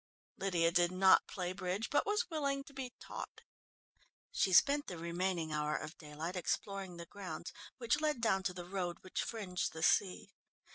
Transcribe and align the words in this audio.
Lydia 0.39 0.71
did 0.71 0.91
not 0.91 1.27
play 1.27 1.53
bridge, 1.53 1.91
but 1.91 2.07
was 2.07 2.27
willing 2.27 2.63
to 2.63 2.73
be 2.73 2.91
taught. 2.99 3.41
She 4.31 4.51
spent 4.51 4.87
the 4.87 4.97
remaining 4.97 5.53
hour 5.53 5.77
of 5.77 5.95
daylight 5.99 6.35
exploring 6.35 6.97
the 6.97 7.05
grounds 7.05 7.53
which 7.77 8.01
led 8.01 8.19
down 8.19 8.41
to 8.45 8.53
the 8.55 8.65
road 8.65 8.97
which 9.03 9.21
fringed 9.21 9.73
the 9.73 9.83
sea. 9.83 10.31